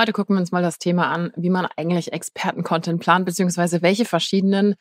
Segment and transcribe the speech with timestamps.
[0.00, 4.06] Heute gucken wir uns mal das Thema an, wie man eigentlich Experten-Content plant, beziehungsweise welche
[4.06, 4.76] verschiedenen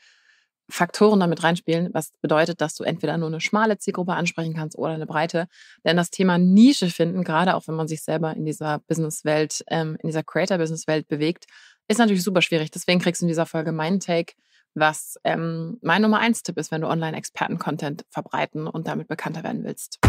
[0.69, 4.93] Faktoren damit reinspielen, was bedeutet, dass du entweder nur eine schmale Zielgruppe ansprechen kannst oder
[4.93, 5.47] eine breite.
[5.83, 9.97] Denn das Thema Nische finden, gerade auch wenn man sich selber in dieser Businesswelt, ähm,
[10.02, 11.48] in dieser Creator-Business-Welt bewegt,
[11.90, 12.72] ist natürlich super schwierig.
[12.72, 14.36] Deswegen kriegst du in dieser Folge meinen Take,
[14.74, 19.66] was ähm, mein Nummer eins Tipp ist, wenn du Online-Experten-Content verbreiten und damit bekannter werden
[19.66, 20.00] willst.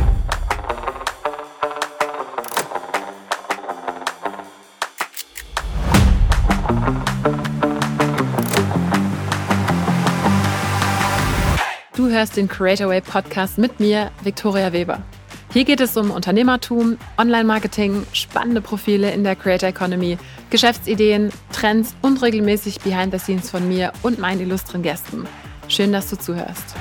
[12.20, 15.02] Hörst den Creatorway Podcast mit mir, Viktoria Weber.
[15.54, 20.18] Hier geht es um Unternehmertum, Online-Marketing, spannende Profile in der Creator Economy,
[20.50, 25.26] Geschäftsideen, Trends und regelmäßig Behind the Scenes von mir und meinen illustren Gästen.
[25.68, 26.74] Schön, dass du zuhörst.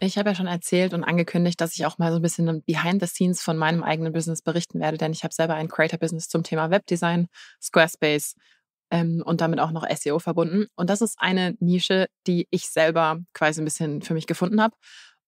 [0.00, 3.00] Ich habe ja schon erzählt und angekündigt, dass ich auch mal so ein bisschen Behind
[3.00, 6.42] the Scenes von meinem eigenen Business berichten werde, denn ich habe selber ein Creator-Business zum
[6.42, 7.28] Thema Webdesign,
[7.62, 8.34] Squarespace
[8.90, 10.66] ähm, und damit auch noch SEO verbunden.
[10.76, 14.76] Und das ist eine Nische, die ich selber quasi ein bisschen für mich gefunden habe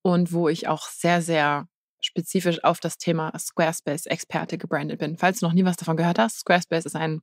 [0.03, 1.67] und wo ich auch sehr, sehr
[2.01, 5.17] spezifisch auf das Thema Squarespace-Experte gebrandet bin.
[5.17, 7.21] Falls du noch nie was davon gehört hast, Squarespace ist ein,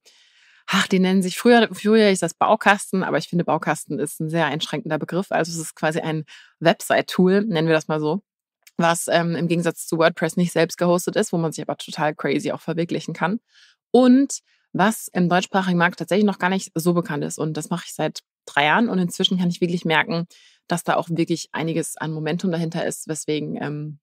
[0.68, 4.30] ach, die nennen sich früher, früher ist das Baukasten, aber ich finde Baukasten ist ein
[4.30, 5.32] sehr einschränkender Begriff.
[5.32, 6.24] Also es ist quasi ein
[6.60, 8.22] Website-Tool, nennen wir das mal so,
[8.78, 12.16] was ähm, im Gegensatz zu WordPress nicht selbst gehostet ist, wo man sich aber total
[12.16, 13.42] crazy auch verwirklichen kann.
[13.92, 14.40] Und
[14.74, 17.40] was im deutschsprachigen Markt tatsächlich noch gar nicht so bekannt ist.
[17.40, 20.28] Und das mache ich seit drei Jahren und inzwischen kann ich wirklich merken,
[20.68, 24.00] dass da auch wirklich einiges an Momentum dahinter ist, weswegen ähm,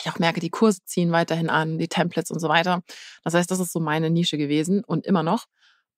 [0.00, 2.82] ich auch merke, die Kurse ziehen weiterhin an, die Templates und so weiter.
[3.22, 5.46] Das heißt, das ist so meine Nische gewesen und immer noch.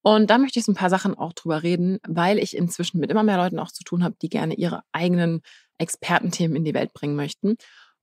[0.03, 3.11] Und da möchte ich so ein paar Sachen auch drüber reden, weil ich inzwischen mit
[3.11, 5.41] immer mehr Leuten auch zu tun habe, die gerne ihre eigenen
[5.79, 7.57] Expertenthemen in die Welt bringen möchten.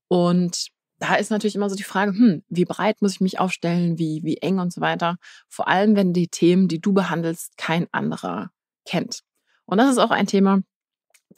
[0.08, 3.98] Und da ist natürlich immer so die Frage, hm, wie breit muss ich mich aufstellen,
[3.98, 5.16] wie, wie eng und so weiter.
[5.48, 8.50] Vor allem, wenn die Themen, die du behandelst, kein anderer
[8.84, 9.20] kennt.
[9.66, 10.60] Und das ist auch ein Thema,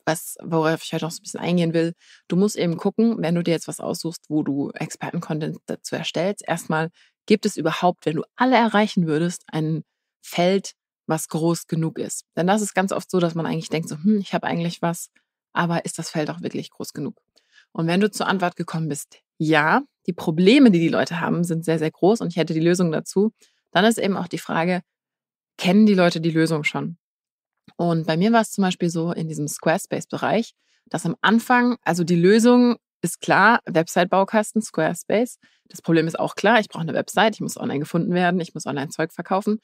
[0.04, 1.94] was, worauf ich heute auch so ein bisschen eingehen will.
[2.28, 6.46] Du musst eben gucken, wenn du dir jetzt was aussuchst, wo du Experten-Content dazu erstellst,
[6.46, 6.90] erstmal
[7.26, 9.82] gibt es überhaupt, wenn du alle erreichen würdest, ein
[10.22, 10.72] Feld,
[11.06, 12.24] was groß genug ist.
[12.36, 14.82] Denn das ist ganz oft so, dass man eigentlich denkt, so, hm, ich habe eigentlich
[14.82, 15.10] was,
[15.52, 17.20] aber ist das Feld auch wirklich groß genug?
[17.72, 21.64] Und wenn du zur Antwort gekommen bist, ja, die Probleme, die die Leute haben, sind
[21.64, 23.32] sehr, sehr groß und ich hätte die Lösung dazu.
[23.72, 24.82] Dann ist eben auch die Frage,
[25.58, 26.98] kennen die Leute die Lösung schon?
[27.76, 30.54] Und bei mir war es zum Beispiel so in diesem Squarespace-Bereich,
[30.86, 35.38] dass am Anfang, also die Lösung ist klar, Website-Baukasten, Squarespace.
[35.68, 38.54] Das Problem ist auch klar, ich brauche eine Website, ich muss online gefunden werden, ich
[38.54, 39.60] muss online Zeug verkaufen.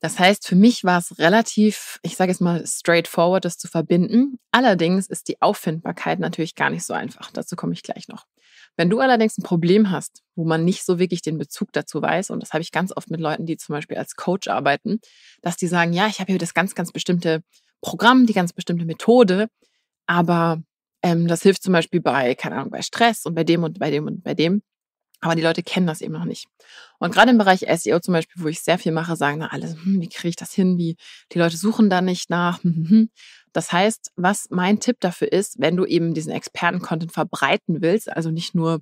[0.00, 4.38] Das heißt, für mich war es relativ, ich sage jetzt mal, straightforward, das zu verbinden.
[4.50, 7.30] Allerdings ist die Auffindbarkeit natürlich gar nicht so einfach.
[7.32, 8.24] Dazu komme ich gleich noch.
[8.76, 12.30] Wenn du allerdings ein Problem hast, wo man nicht so wirklich den Bezug dazu weiß,
[12.30, 15.00] und das habe ich ganz oft mit Leuten, die zum Beispiel als Coach arbeiten,
[15.42, 17.42] dass die sagen, ja, ich habe hier das ganz, ganz bestimmte
[17.82, 19.48] Programm, die ganz bestimmte Methode,
[20.06, 20.62] aber
[21.02, 23.90] ähm, das hilft zum Beispiel bei, keine Ahnung, bei Stress und bei dem und bei
[23.90, 24.62] dem und bei dem.
[25.22, 26.46] Aber die Leute kennen das eben noch nicht.
[26.98, 29.68] Und gerade im Bereich SEO zum Beispiel, wo ich sehr viel mache, sagen na alle,
[29.68, 30.78] hm, wie kriege ich das hin?
[30.78, 30.96] Wie
[31.32, 32.62] die Leute suchen da nicht nach.
[32.64, 33.10] Hm, hm, hm.
[33.52, 38.30] Das heißt, was mein Tipp dafür ist, wenn du eben diesen Experten-Content verbreiten willst, also
[38.30, 38.80] nicht nur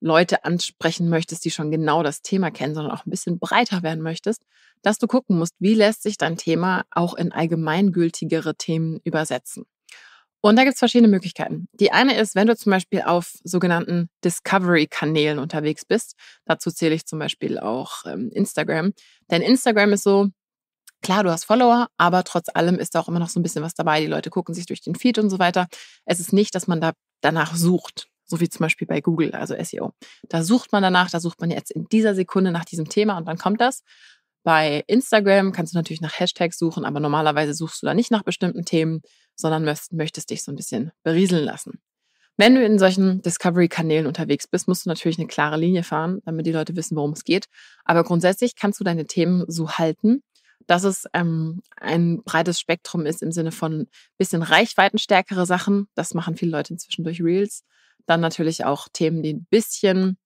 [0.00, 4.02] Leute ansprechen möchtest, die schon genau das Thema kennen, sondern auch ein bisschen breiter werden
[4.02, 4.42] möchtest,
[4.82, 9.64] dass du gucken musst, wie lässt sich dein Thema auch in allgemeingültigere Themen übersetzen.
[10.40, 11.66] Und da gibt es verschiedene Möglichkeiten.
[11.72, 16.14] Die eine ist, wenn du zum Beispiel auf sogenannten Discovery-Kanälen unterwegs bist.
[16.44, 18.92] Dazu zähle ich zum Beispiel auch ähm, Instagram.
[19.32, 20.28] Denn Instagram ist so,
[21.02, 23.62] klar, du hast Follower, aber trotz allem ist da auch immer noch so ein bisschen
[23.62, 24.00] was dabei.
[24.00, 25.66] Die Leute gucken sich durch den Feed und so weiter.
[26.04, 28.08] Es ist nicht, dass man da danach sucht.
[28.24, 29.92] So wie zum Beispiel bei Google, also SEO.
[30.28, 33.26] Da sucht man danach, da sucht man jetzt in dieser Sekunde nach diesem Thema und
[33.26, 33.82] dann kommt das.
[34.44, 38.22] Bei Instagram kannst du natürlich nach Hashtags suchen, aber normalerweise suchst du da nicht nach
[38.22, 39.00] bestimmten Themen,
[39.34, 41.80] sondern möchtest dich so ein bisschen berieseln lassen.
[42.36, 46.46] Wenn du in solchen Discovery-Kanälen unterwegs bist, musst du natürlich eine klare Linie fahren, damit
[46.46, 47.46] die Leute wissen, worum es geht.
[47.84, 50.22] Aber grundsätzlich kannst du deine Themen so halten,
[50.68, 53.88] dass es ähm, ein breites Spektrum ist im Sinne von
[54.18, 55.88] bisschen reichweitenstärkere Sachen.
[55.94, 57.64] Das machen viele Leute inzwischen durch Reels.
[58.06, 60.18] Dann natürlich auch Themen, die ein bisschen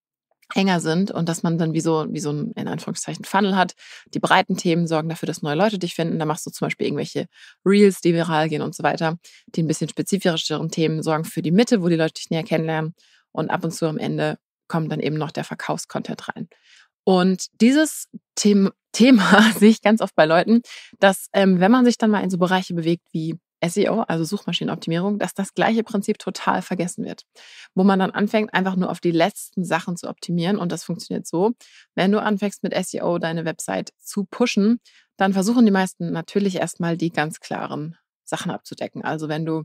[0.55, 3.73] enger sind und dass man dann wie so, wie so ein, in Anführungszeichen, Funnel hat.
[4.13, 6.19] Die breiten Themen sorgen dafür, dass neue Leute dich finden.
[6.19, 7.27] Da machst du zum Beispiel irgendwelche
[7.65, 9.19] Reels, die viral gehen und so weiter.
[9.47, 12.95] Die ein bisschen spezifischeren Themen sorgen für die Mitte, wo die Leute dich näher kennenlernen.
[13.31, 16.49] Und ab und zu am Ende kommt dann eben noch der Verkaufscontent rein.
[17.05, 20.61] Und dieses Thema, Thema sehe ich ganz oft bei Leuten,
[21.01, 25.19] dass ähm, wenn man sich dann mal in so Bereiche bewegt wie SEO, also Suchmaschinenoptimierung,
[25.19, 27.23] dass das gleiche Prinzip total vergessen wird.
[27.75, 30.59] Wo man dann anfängt, einfach nur auf die letzten Sachen zu optimieren.
[30.59, 31.53] Und das funktioniert so.
[31.95, 34.81] Wenn du anfängst mit SEO deine Website zu pushen,
[35.17, 39.05] dann versuchen die meisten natürlich erstmal die ganz klaren Sachen abzudecken.
[39.05, 39.63] Also wenn du,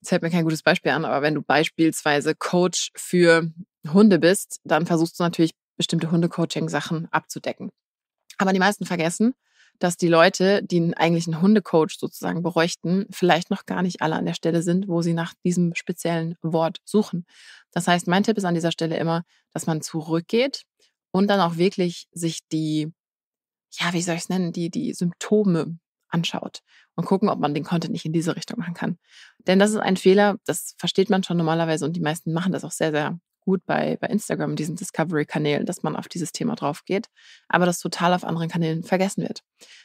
[0.00, 3.50] jetzt fällt mir kein gutes Beispiel an, aber wenn du beispielsweise Coach für
[3.86, 7.70] Hunde bist, dann versuchst du natürlich bestimmte Hundecoaching-Sachen abzudecken.
[8.36, 9.34] Aber die meisten vergessen,
[9.78, 14.34] dass die Leute, die einen Hundecoach sozusagen bräuchten, vielleicht noch gar nicht alle an der
[14.34, 17.26] Stelle sind, wo sie nach diesem speziellen Wort suchen.
[17.72, 20.62] Das heißt, mein Tipp ist an dieser Stelle immer, dass man zurückgeht
[21.10, 22.92] und dann auch wirklich sich die,
[23.78, 25.78] ja, wie soll ich es nennen, die, die Symptome
[26.08, 26.60] anschaut
[26.96, 28.98] und gucken, ob man den Content nicht in diese Richtung machen kann.
[29.46, 32.64] Denn das ist ein Fehler, das versteht man schon normalerweise und die meisten machen das
[32.64, 36.84] auch sehr, sehr gut bei, bei Instagram, diesen Discovery-Kanälen, dass man auf dieses Thema drauf
[36.84, 37.06] geht,
[37.48, 39.40] aber das total auf anderen Kanälen vergessen wird.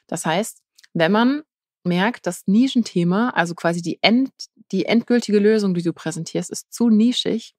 [0.05, 0.59] Das heißt,
[0.93, 1.43] wenn man
[1.85, 4.31] merkt, das Nischenthema, also quasi die, End,
[4.73, 7.53] die endgültige Lösung, die du präsentierst, ist zu nischig,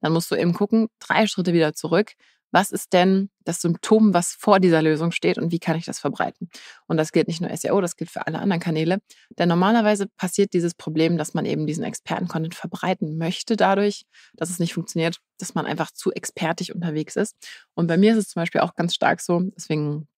[0.00, 2.12] dann musst du eben gucken, drei Schritte wieder zurück,
[2.52, 5.98] was ist denn das Symptom, was vor dieser Lösung steht und wie kann ich das
[5.98, 6.48] verbreiten?
[6.86, 9.00] Und das gilt nicht nur SEO, das gilt für alle anderen Kanäle.
[9.38, 14.04] Denn normalerweise passiert dieses Problem, dass man eben diesen Experten-Content verbreiten möchte dadurch,
[14.34, 17.36] dass es nicht funktioniert, dass man einfach zu expertig unterwegs ist.
[17.74, 20.08] Und bei mir ist es zum Beispiel auch ganz stark so, deswegen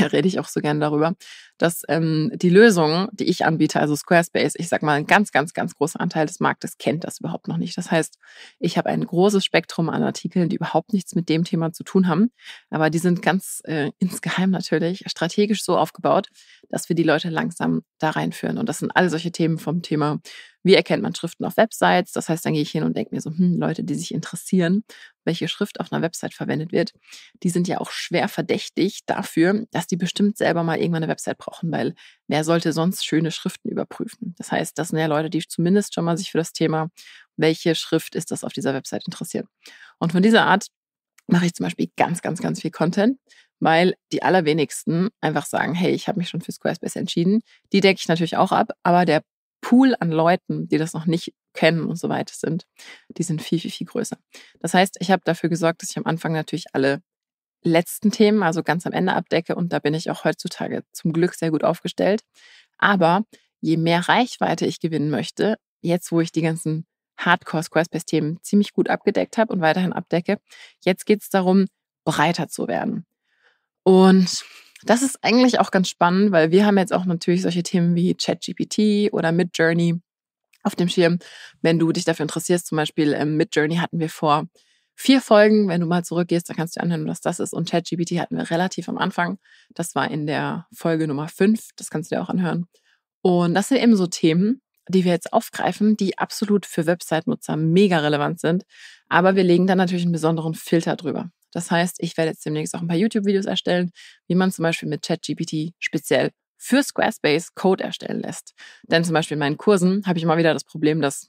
[0.12, 1.14] rede ich auch so gerne darüber,
[1.58, 5.52] dass ähm, die Lösung, die ich anbiete, also Squarespace, ich sag mal, ein ganz, ganz,
[5.54, 7.76] ganz großer Anteil des Marktes kennt das überhaupt noch nicht.
[7.76, 8.18] Das heißt,
[8.58, 12.08] ich habe ein großes Spektrum an Artikeln, die überhaupt nichts mit dem Thema zu tun
[12.08, 12.30] haben,
[12.70, 16.28] aber die sind ganz äh, insgeheim natürlich strategisch so aufgebaut,
[16.68, 18.58] dass wir die Leute langsam da reinführen.
[18.58, 20.20] Und das sind alle solche Themen vom Thema
[20.64, 22.12] wie erkennt man Schriften auf Websites?
[22.12, 24.84] Das heißt, dann gehe ich hin und denke mir so, hm, Leute, die sich interessieren,
[25.24, 26.92] welche Schrift auf einer Website verwendet wird,
[27.42, 31.38] die sind ja auch schwer verdächtig dafür, dass die bestimmt selber mal irgendwann eine Website
[31.38, 31.94] brauchen, weil
[32.28, 34.34] wer sollte sonst schöne Schriften überprüfen?
[34.38, 36.88] Das heißt, das sind ja Leute, die zumindest schon mal sich für das Thema,
[37.36, 39.46] welche Schrift ist das auf dieser Website interessieren.
[39.98, 40.66] Und von dieser Art
[41.26, 43.18] mache ich zum Beispiel ganz, ganz, ganz viel Content,
[43.60, 47.42] weil die allerwenigsten einfach sagen, hey, ich habe mich schon für Squarespace entschieden.
[47.72, 49.22] Die decke ich natürlich auch ab, aber der
[49.60, 52.66] Pool an Leuten, die das noch nicht kennen und so weiter sind,
[53.08, 54.16] die sind viel, viel, viel größer.
[54.60, 57.02] Das heißt, ich habe dafür gesorgt, dass ich am Anfang natürlich alle
[57.62, 61.34] letzten Themen, also ganz am Ende abdecke und da bin ich auch heutzutage zum Glück
[61.34, 62.22] sehr gut aufgestellt.
[62.78, 63.24] Aber
[63.60, 68.88] je mehr Reichweite ich gewinnen möchte, jetzt wo ich die ganzen Hardcore Squarespace-Themen ziemlich gut
[68.88, 70.38] abgedeckt habe und weiterhin abdecke,
[70.84, 71.66] jetzt geht es darum,
[72.04, 73.06] breiter zu werden.
[73.84, 74.44] Und
[74.84, 78.14] das ist eigentlich auch ganz spannend, weil wir haben jetzt auch natürlich solche Themen wie
[78.14, 80.00] ChatGPT oder Midjourney
[80.62, 81.18] auf dem Schirm.
[81.60, 84.46] Wenn du dich dafür interessierst, zum Beispiel ähm, Midjourney hatten wir vor
[84.94, 85.68] vier Folgen.
[85.68, 87.52] Wenn du mal zurückgehst, dann kannst du dir anhören, was das ist.
[87.52, 89.38] Und ChatGPT hatten wir relativ am Anfang.
[89.74, 91.70] Das war in der Folge Nummer fünf.
[91.76, 92.66] Das kannst du dir auch anhören.
[93.22, 97.98] Und das sind eben so Themen, die wir jetzt aufgreifen, die absolut für Website-Nutzer mega
[97.98, 98.64] relevant sind.
[99.08, 101.30] Aber wir legen dann natürlich einen besonderen Filter drüber.
[101.52, 103.92] Das heißt, ich werde jetzt demnächst auch ein paar YouTube-Videos erstellen,
[104.26, 106.30] wie man zum Beispiel mit ChatGPT speziell
[106.62, 108.54] für Squarespace Code erstellen lässt.
[108.84, 111.28] Denn zum Beispiel in meinen Kursen habe ich immer wieder das Problem, dass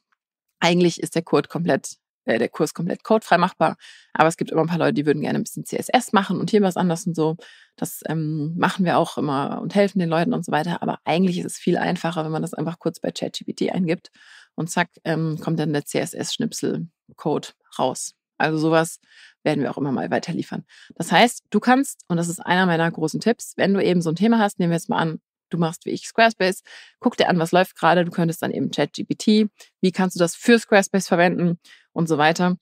[0.59, 3.75] eigentlich ist der Code komplett, äh, der Kurs komplett codefrei machbar,
[4.13, 6.51] aber es gibt immer ein paar Leute, die würden gerne ein bisschen CSS machen und
[6.51, 7.35] hier was anderes und so.
[7.75, 10.83] Das ähm, machen wir auch immer und helfen den Leuten und so weiter.
[10.83, 14.12] Aber eigentlich ist es viel einfacher, wenn man das einfach kurz bei ChatGPT eingibt
[14.53, 17.50] und zack, ähm, kommt dann der CSS-Schnipsel-Code
[17.80, 18.13] raus.
[18.38, 19.00] Also sowas
[19.44, 20.63] werden wir auch immer mal weiter liefern.
[20.95, 24.09] Das heißt, du kannst, und das ist einer meiner großen Tipps, wenn du eben so
[24.11, 26.63] ein Thema hast, nehmen wir jetzt mal an, du machst wie ich Squarespace,
[26.99, 29.49] guck dir an, was läuft gerade, du könntest dann eben ChatGPT,
[29.81, 31.59] wie kannst du das für Squarespace verwenden
[31.92, 32.57] und so weiter.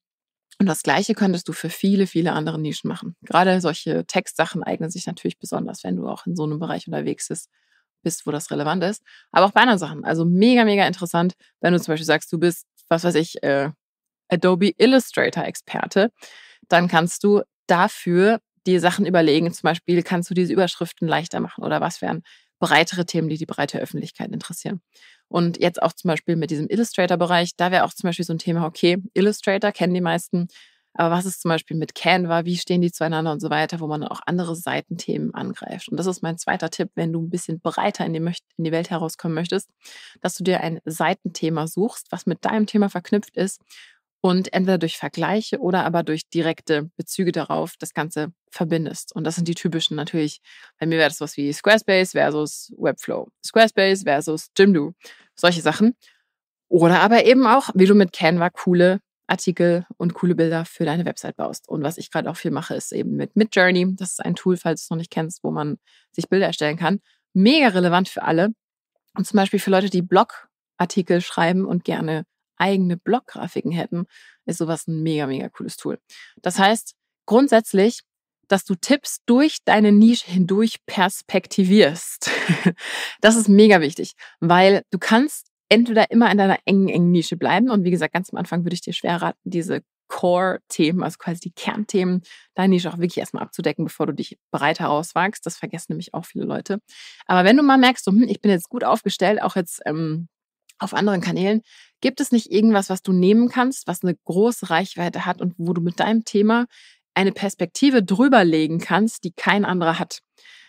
[0.60, 3.16] Und das Gleiche könntest du für viele, viele andere Nischen machen.
[3.24, 7.30] Gerade solche Textsachen eignen sich natürlich besonders, wenn du auch in so einem Bereich unterwegs
[7.30, 7.50] bist,
[8.04, 9.02] bist, wo das relevant ist.
[9.32, 10.04] Aber auch bei anderen Sachen.
[10.04, 13.72] Also mega, mega interessant, wenn du zum Beispiel sagst, du bist, was weiß ich, äh,
[14.32, 16.12] Adobe Illustrator Experte,
[16.68, 19.52] dann kannst du dafür die Sachen überlegen.
[19.54, 22.24] Zum Beispiel kannst du diese Überschriften leichter machen oder was wären
[22.62, 24.82] breitere Themen, die die breite Öffentlichkeit interessieren.
[25.28, 28.40] Und jetzt auch zum Beispiel mit diesem Illustrator-Bereich, da wäre auch zum Beispiel so ein
[28.40, 30.48] Thema, okay, Illustrator kennen die meisten,
[30.94, 33.88] aber was ist zum Beispiel mit Canva, wie stehen die zueinander und so weiter, wo
[33.88, 35.90] man auch andere Seitenthemen angreift.
[35.90, 38.72] Und das ist mein zweiter Tipp, wenn du ein bisschen breiter in die, in die
[38.72, 39.70] Welt herauskommen möchtest,
[40.22, 43.62] dass du dir ein Seitenthema suchst, was mit deinem Thema verknüpft ist
[44.22, 49.16] und entweder durch Vergleiche oder aber durch direkte Bezüge darauf das Ganze verbindest.
[49.16, 50.42] Und das sind die typischen natürlich.
[50.80, 54.94] Bei mir wäre das was wie Squarespace versus Webflow, Squarespace versus Jimdo,
[55.36, 55.96] solche Sachen.
[56.70, 61.06] Oder aber eben auch, wie du mit Canva coole Artikel und coole Bilder für deine
[61.06, 61.68] Website baust.
[61.68, 63.96] Und was ich gerade auch viel mache, ist eben mit Midjourney.
[63.96, 65.78] Das ist ein Tool, falls du es noch nicht kennst, wo man
[66.12, 67.00] sich Bilder erstellen kann.
[67.34, 68.50] Mega relevant für alle,
[69.16, 72.26] Und zum Beispiel für Leute, die Blogartikel schreiben und gerne
[72.62, 74.06] eigene Bloggrafiken hätten,
[74.46, 76.00] ist sowas ein mega, mega cooles Tool.
[76.42, 78.02] Das heißt, grundsätzlich,
[78.48, 82.30] dass du Tipps durch deine Nische hindurch perspektivierst.
[83.22, 87.70] das ist mega wichtig, weil du kannst entweder immer in deiner engen, engen Nische bleiben.
[87.70, 91.40] Und wie gesagt, ganz am Anfang würde ich dir schwer raten, diese Core-Themen, also quasi
[91.40, 92.22] die Kernthemen,
[92.54, 95.46] deine Nische auch wirklich erstmal abzudecken, bevor du dich breiter rauswagst.
[95.46, 96.82] Das vergessen nämlich auch viele Leute.
[97.26, 100.28] Aber wenn du mal merkst, so, hm, ich bin jetzt gut aufgestellt, auch jetzt ähm,
[100.82, 101.62] auf anderen Kanälen,
[102.02, 105.74] gibt es nicht irgendwas, was du nehmen kannst, was eine große Reichweite hat und wo
[105.74, 106.66] du mit deinem Thema
[107.14, 110.20] eine Perspektive drüberlegen kannst, die kein anderer hat.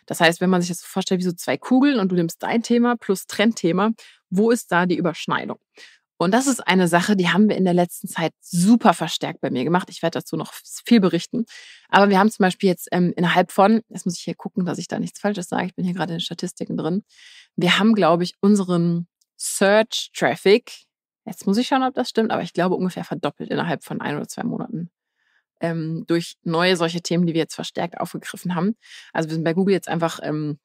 [0.07, 2.43] Das heißt, wenn man sich das so vorstellt wie so zwei Kugeln und du nimmst
[2.43, 3.93] dein Thema plus Trendthema,
[4.31, 5.59] wo ist da die Überschneidung?
[6.19, 9.51] Und das ist eine Sache, die haben wir in der letzten Zeit super verstärkt bei
[9.51, 9.89] mir gemacht.
[9.91, 10.53] Ich werde dazu noch
[10.85, 11.47] viel berichten.
[11.89, 14.79] Aber wir haben zum Beispiel jetzt ähm, innerhalb von, jetzt muss ich hier gucken, dass
[14.79, 17.03] ich da nichts Falsches sage, ich bin hier gerade in den Statistiken drin.
[17.57, 19.09] Wir haben, glaube ich, unseren
[19.43, 20.85] Search Traffic,
[21.25, 24.17] jetzt muss ich schauen, ob das stimmt, aber ich glaube ungefähr verdoppelt innerhalb von ein
[24.17, 24.91] oder zwei Monaten
[25.63, 28.77] ähm, durch neue solche Themen, die wir jetzt verstärkt aufgegriffen haben.
[29.13, 30.59] Also wir sind bei Google jetzt einfach, ähm,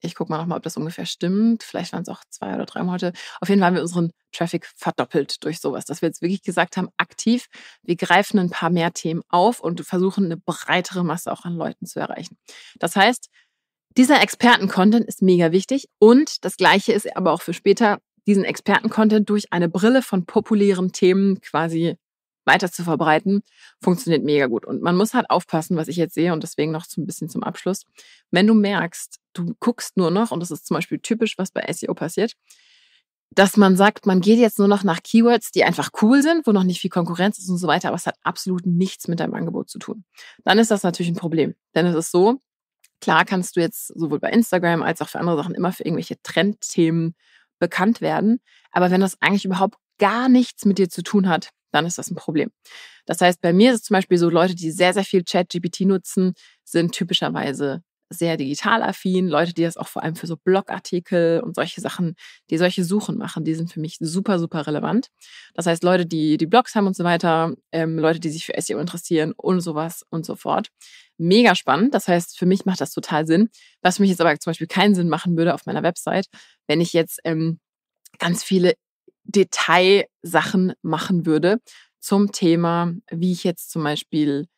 [0.00, 1.62] ich gucke mal nochmal, ob das ungefähr stimmt.
[1.62, 3.12] Vielleicht waren es auch zwei oder drei Monate.
[3.40, 6.76] Auf jeden Fall haben wir unseren Traffic verdoppelt durch sowas, dass wir jetzt wirklich gesagt
[6.76, 7.46] haben, aktiv,
[7.82, 11.86] wir greifen ein paar mehr Themen auf und versuchen eine breitere Masse auch an Leuten
[11.86, 12.36] zu erreichen.
[12.80, 13.28] Das heißt,
[13.96, 19.28] dieser Experten-Content ist mega wichtig und das Gleiche ist aber auch für später, diesen Experten-Content
[19.28, 21.96] durch eine Brille von populären Themen quasi
[22.44, 23.42] weiter zu verbreiten,
[23.80, 24.64] funktioniert mega gut.
[24.64, 27.28] Und man muss halt aufpassen, was ich jetzt sehe und deswegen noch so ein bisschen
[27.28, 27.84] zum Abschluss.
[28.30, 31.64] Wenn du merkst, du guckst nur noch, und das ist zum Beispiel typisch, was bei
[31.72, 32.34] SEO passiert,
[33.34, 36.52] dass man sagt, man geht jetzt nur noch nach Keywords, die einfach cool sind, wo
[36.52, 39.34] noch nicht viel Konkurrenz ist und so weiter, aber es hat absolut nichts mit deinem
[39.34, 40.04] Angebot zu tun.
[40.44, 41.54] Dann ist das natürlich ein Problem.
[41.74, 42.42] Denn es ist so,
[43.02, 46.22] klar kannst du jetzt sowohl bei Instagram als auch für andere Sachen immer für irgendwelche
[46.22, 47.14] Trendthemen
[47.58, 48.40] bekannt werden.
[48.70, 52.10] Aber wenn das eigentlich überhaupt gar nichts mit dir zu tun hat, dann ist das
[52.10, 52.50] ein Problem.
[53.04, 55.80] Das heißt, bei mir ist es zum Beispiel so, Leute, die sehr, sehr viel Chat-GPT
[55.82, 59.28] nutzen, sind typischerweise sehr digital affin.
[59.28, 62.14] Leute, die das auch vor allem für so Blogartikel und solche Sachen,
[62.50, 65.08] die solche Suchen machen, die sind für mich super, super relevant.
[65.54, 68.60] Das heißt, Leute, die die Blogs haben und so weiter, ähm, Leute, die sich für
[68.60, 70.68] SEO interessieren und sowas und so fort.
[71.18, 71.94] Mega spannend.
[71.94, 73.48] Das heißt, für mich macht das total Sinn.
[73.82, 76.26] Was für mich jetzt aber zum Beispiel keinen Sinn machen würde auf meiner Website,
[76.66, 77.60] wenn ich jetzt ähm,
[78.18, 78.74] ganz viele
[79.24, 81.60] Detailsachen machen würde
[82.00, 84.48] zum Thema, wie ich jetzt zum Beispiel,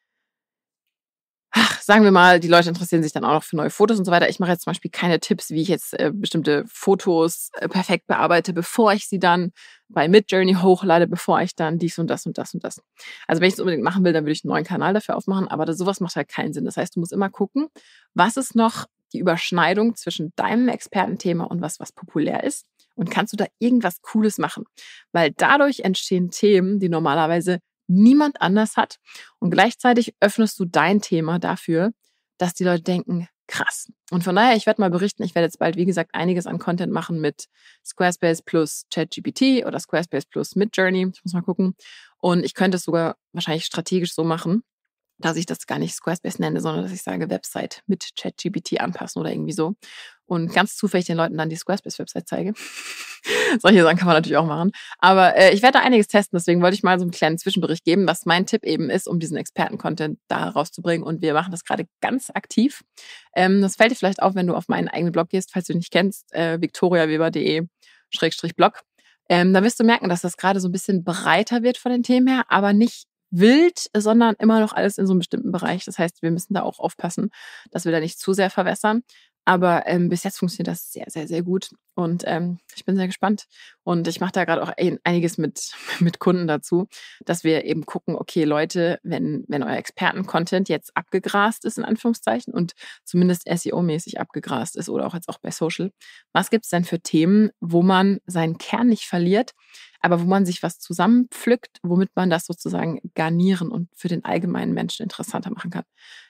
[1.56, 4.04] ach, sagen wir mal, die Leute interessieren sich dann auch noch für neue Fotos und
[4.04, 4.28] so weiter.
[4.28, 8.08] Ich mache jetzt zum Beispiel keine Tipps, wie ich jetzt äh, bestimmte Fotos äh, perfekt
[8.08, 9.52] bearbeite, bevor ich sie dann
[9.88, 12.82] bei Midjourney hochlade, bevor ich dann dies und das und das und das.
[13.28, 15.46] Also wenn ich es unbedingt machen will, dann würde ich einen neuen Kanal dafür aufmachen,
[15.46, 16.64] aber das, sowas macht halt keinen Sinn.
[16.64, 17.68] Das heißt, du musst immer gucken,
[18.14, 23.32] was ist noch die Überschneidung zwischen deinem Expertenthema und was, was populär ist und kannst
[23.32, 24.64] du da irgendwas Cooles machen.
[25.12, 28.98] Weil dadurch entstehen Themen, die normalerweise niemand anders hat.
[29.38, 31.92] Und gleichzeitig öffnest du dein Thema dafür,
[32.38, 33.90] dass die Leute denken, krass.
[34.10, 36.58] Und von daher, ich werde mal berichten, ich werde jetzt bald, wie gesagt, einiges an
[36.58, 37.46] Content machen mit
[37.84, 41.10] Squarespace plus ChatGPT oder Squarespace plus Midjourney.
[41.14, 41.74] Ich muss mal gucken.
[42.18, 44.62] Und ich könnte es sogar wahrscheinlich strategisch so machen,
[45.18, 49.20] dass ich das gar nicht Squarespace nenne, sondern dass ich sage Website mit ChatGPT anpassen
[49.20, 49.74] oder irgendwie so.
[50.26, 52.54] Und ganz zufällig den Leuten dann die Squarespace-Website zeige.
[53.60, 54.72] Solche Sachen kann man natürlich auch machen.
[54.98, 57.84] Aber äh, ich werde da einiges testen, deswegen wollte ich mal so einen kleinen Zwischenbericht
[57.84, 61.06] geben, was mein Tipp eben ist, um diesen Experten-Content da rauszubringen.
[61.06, 62.82] Und wir machen das gerade ganz aktiv.
[63.36, 65.74] Ähm, das fällt dir vielleicht auf, wenn du auf meinen eigenen Blog gehst, falls du
[65.74, 68.80] ihn nicht kennst, äh, victoriaweber.de-blog.
[69.28, 72.02] Ähm, da wirst du merken, dass das gerade so ein bisschen breiter wird von den
[72.02, 73.04] Themen her, aber nicht
[73.36, 75.84] wild, sondern immer noch alles in so einem bestimmten Bereich.
[75.84, 77.30] Das heißt, wir müssen da auch aufpassen,
[77.70, 79.02] dass wir da nicht zu sehr verwässern.
[79.46, 81.68] Aber ähm, bis jetzt funktioniert das sehr, sehr, sehr gut.
[81.94, 83.44] Und ähm, ich bin sehr gespannt.
[83.82, 84.72] Und ich mache da gerade auch
[85.04, 86.88] einiges mit, mit Kunden dazu,
[87.24, 92.54] dass wir eben gucken, okay, Leute, wenn, wenn euer Experten-Content jetzt abgegrast ist, in Anführungszeichen,
[92.54, 92.72] und
[93.04, 95.92] zumindest SEO-mäßig abgegrast ist oder auch jetzt auch bei Social,
[96.32, 99.52] was gibt es denn für Themen, wo man seinen Kern nicht verliert,
[100.04, 104.74] aber wo man sich was zusammenpflückt, womit man das sozusagen garnieren und für den allgemeinen
[104.74, 105.84] Menschen interessanter machen kann.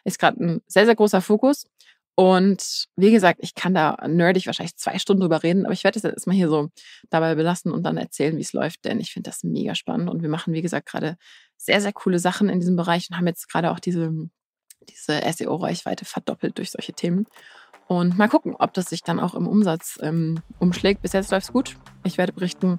[0.05, 1.67] Ist gerade ein sehr, sehr großer Fokus.
[2.15, 5.99] Und wie gesagt, ich kann da nerdig wahrscheinlich zwei Stunden drüber reden, aber ich werde
[5.99, 6.69] es jetzt erstmal hier so
[7.11, 10.23] dabei belassen und dann erzählen, wie es läuft, denn ich finde das mega spannend und
[10.23, 11.17] wir machen, wie gesagt, gerade
[11.57, 14.13] sehr, sehr coole Sachen in diesem Bereich und haben jetzt gerade auch diese,
[14.89, 17.27] diese SEO-Reichweite verdoppelt durch solche Themen.
[17.89, 21.03] Und mal gucken, ob das sich dann auch im Umsatz ähm, umschlägt.
[21.03, 21.77] Bis jetzt läuft es gut.
[22.05, 22.79] Ich werde berichten,